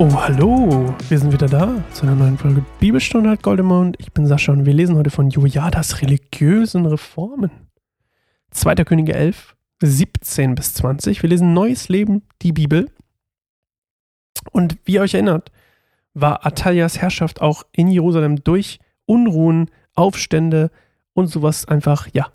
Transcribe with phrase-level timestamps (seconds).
[0.00, 0.94] Oh, hallo!
[1.08, 3.96] Wir sind wieder da zu einer neuen Folge Bibelstunde hat Goldemond.
[3.98, 7.50] Ich bin Sascha und wir lesen heute von Jojadas religiösen Reformen.
[8.52, 8.76] 2.
[8.84, 11.20] Könige 11, 17 bis 20.
[11.20, 12.92] Wir lesen Neues Leben, die Bibel.
[14.52, 15.50] Und wie ihr euch erinnert,
[16.14, 20.70] war Atalias Herrschaft auch in Jerusalem durch Unruhen, Aufstände
[21.12, 22.28] und sowas einfach, ja,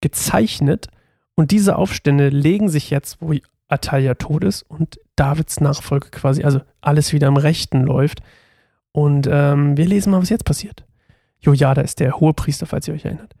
[0.00, 0.88] gezeichnet.
[1.36, 3.32] Und diese Aufstände legen sich jetzt, wo
[3.68, 8.20] Atalia tot ist und Davids Nachfolge quasi, also alles wieder im Rechten läuft.
[8.92, 10.84] Und ähm, wir lesen mal, was jetzt passiert.
[11.40, 13.34] Jojada ist der Hohepriester, falls ihr euch erinnert,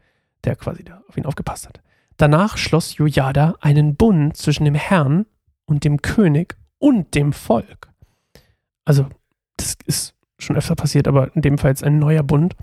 [0.44, 1.80] der quasi da auf ihn aufgepasst hat.
[2.16, 5.26] Danach schloss Jojada einen Bund zwischen dem Herrn
[5.66, 7.88] und dem König und dem Volk.
[8.84, 9.06] Also,
[9.56, 12.54] das ist schon öfter passiert, aber in dem Fall jetzt ein neuer Bund,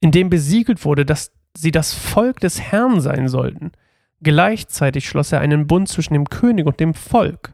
[0.00, 3.72] in dem besiegelt wurde, dass sie das Volk des Herrn sein sollten.
[4.24, 7.52] Gleichzeitig schloss er einen Bund zwischen dem König und dem Volk.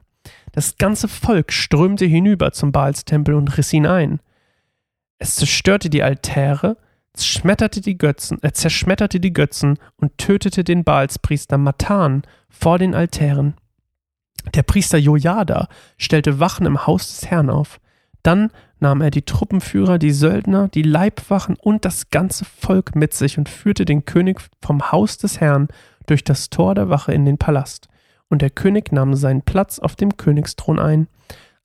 [0.52, 4.20] Das ganze Volk strömte hinüber zum Baalstempel und riss ihn ein.
[5.18, 6.76] Es zerstörte die Altäre,
[7.12, 13.54] zerschmetterte die Götzen, äh, zerschmetterte die Götzen und tötete den Baalspriester Matan vor den Altären.
[14.54, 15.68] Der Priester Jojada
[15.98, 17.80] stellte Wachen im Haus des Herrn auf.
[18.22, 23.38] Dann nahm er die Truppenführer, die Söldner, die Leibwachen und das ganze Volk mit sich
[23.38, 25.68] und führte den König vom Haus des Herrn
[26.10, 27.88] durch das Tor der Wache in den Palast
[28.28, 31.08] und der König nahm seinen Platz auf dem Königsthron ein.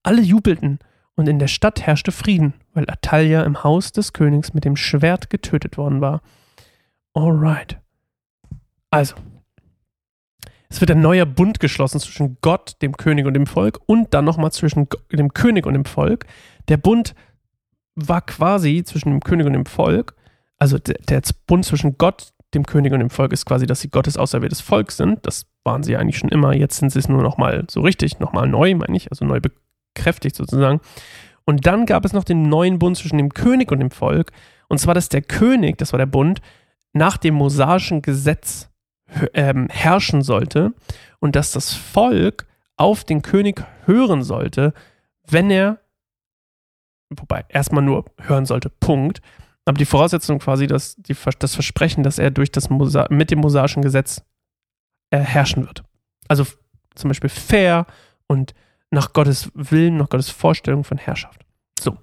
[0.04, 0.80] Alle jubelten,
[1.16, 5.30] und in der Stadt herrschte Frieden, weil Atalia im Haus des Königs mit dem Schwert
[5.30, 6.22] getötet worden war.
[7.14, 7.80] Alright.
[8.92, 9.16] Also,
[10.70, 14.26] es wird ein neuer Bund geschlossen zwischen Gott, dem König und dem Volk und dann
[14.26, 16.26] nochmal zwischen dem König und dem Volk.
[16.68, 17.16] Der Bund
[17.96, 20.16] war quasi zwischen dem König und dem Volk,
[20.58, 24.18] also der, Bund zwischen Gott, dem König und dem Volk ist quasi, dass sie Gottes
[24.18, 25.26] auserwähltes Volk sind.
[25.26, 26.56] Das waren sie eigentlich schon immer.
[26.56, 30.36] Jetzt sind sie es nur nochmal so richtig, nochmal neu, meine ich, also neu bekräftigt
[30.36, 30.82] sozusagen.
[31.46, 34.32] Und dann gab es noch den neuen Bund zwischen dem König und dem Volk.
[34.68, 36.42] Und zwar, dass der König, das war der Bund,
[36.94, 38.70] nach dem mosaischen Gesetz
[39.34, 40.74] ähm, herrschen sollte
[41.20, 42.48] und dass das Volk
[42.78, 44.74] auf den König hören sollte,
[45.28, 45.80] wenn er,
[47.10, 49.22] wobei erstmal nur hören sollte, Punkt,
[49.66, 53.40] aber die Voraussetzung quasi, dass die, das Versprechen, dass er durch das Mosa mit dem
[53.40, 54.24] mosaischen Gesetz
[55.10, 55.84] äh, herrschen wird.
[56.28, 56.46] Also
[56.94, 57.88] zum Beispiel fair
[58.28, 58.54] und
[58.92, 61.42] nach Gottes Willen, nach Gottes Vorstellung von Herrschaft.
[61.80, 61.98] So.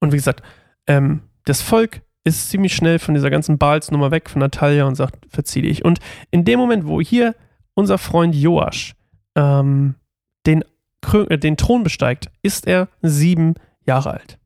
[0.00, 0.42] Und wie gesagt,
[0.86, 5.26] ähm, das Volk ist ziemlich schnell von dieser ganzen Baals-Nummer weg, von Natalia und sagt,
[5.28, 5.84] verzieh dich.
[5.84, 7.34] Und in dem Moment, wo hier
[7.74, 8.94] unser Freund Joasch
[9.34, 9.94] ähm,
[10.46, 10.64] den,
[11.12, 13.54] äh, den Thron besteigt, ist er sieben
[13.86, 14.38] Jahre alt.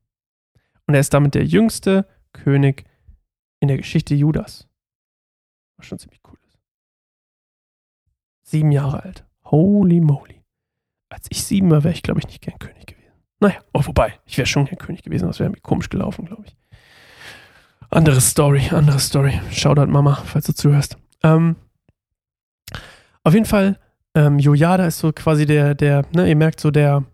[0.87, 2.85] Und er ist damit der jüngste König
[3.61, 4.69] in der Geschichte Judas.
[5.77, 6.59] Was schon ziemlich cool ist.
[8.45, 9.25] Sieben Jahre alt.
[9.45, 10.43] Holy moly.
[11.09, 13.13] Als ich sieben war, wäre ich, glaube ich, nicht gern König gewesen.
[13.41, 16.45] Naja, oh, wobei, ich wäre schon gern König gewesen, das wäre mir komisch gelaufen, glaube
[16.47, 16.57] ich.
[17.91, 19.41] Andere Story, andere Story.
[19.51, 20.97] Shoutout Mama, falls du zuhörst.
[21.23, 21.57] Ähm,
[23.23, 23.79] auf jeden Fall,
[24.15, 27.05] ähm, Jojada ist so quasi der, der, ne, ihr merkt so der,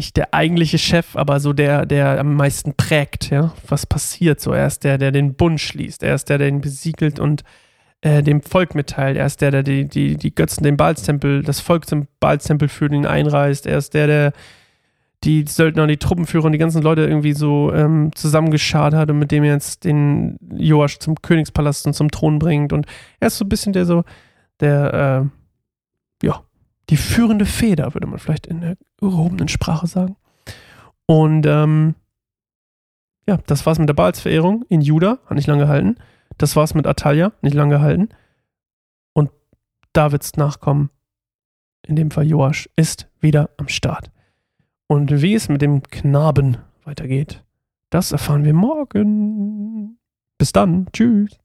[0.00, 4.40] nicht der eigentliche Chef, aber so der, der am meisten prägt, ja, was passiert.
[4.40, 7.44] So, er ist der, der den Bund schließt, er ist der, der ihn besiegelt und
[8.00, 11.60] äh, dem Volk mitteilt, er ist der, der die, die, die Götzen, den Baalstempel, das
[11.60, 14.32] Volk zum Baalstempel führt ihn einreißt, er ist der, der
[15.22, 19.18] die Söldner und die Truppenführer und die ganzen Leute irgendwie so ähm, zusammengeschart hat und
[19.18, 22.72] mit dem jetzt den Joasch zum Königspalast und zum Thron bringt.
[22.72, 22.86] Und
[23.18, 24.04] er ist so ein bisschen der so,
[24.60, 25.28] der,
[26.22, 26.42] äh, ja,
[26.90, 30.16] die führende Feder, würde man vielleicht in der gehobenen Sprache sagen.
[31.06, 31.94] Und ähm,
[33.26, 35.96] ja, das war's mit der Baalsverehrung in Juda, hat nicht lange gehalten.
[36.38, 38.08] Das war's mit Atalia, nicht lange gehalten.
[39.12, 39.30] Und
[39.92, 40.90] Davids Nachkommen,
[41.86, 44.10] in dem Fall Joasch, ist wieder am Start.
[44.86, 47.44] Und wie es mit dem Knaben weitergeht,
[47.90, 49.98] das erfahren wir morgen.
[50.38, 50.86] Bis dann.
[50.92, 51.39] Tschüss.